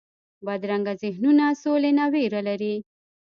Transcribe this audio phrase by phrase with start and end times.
[0.45, 2.75] بدرنګه ذهنونونه سولې نه ویره لري